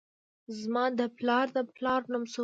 زما 0.59 0.85
د 0.99 1.01
پلار 1.17 1.45
د 1.57 1.59
پلار 1.75 2.01
نوم 2.11 2.23
څه 2.33 2.39
و؟ 2.39 2.39